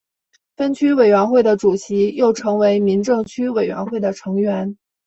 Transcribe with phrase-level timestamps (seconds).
[0.57, 4.75] 分区委员会的主席又成为民政区委员会的成员。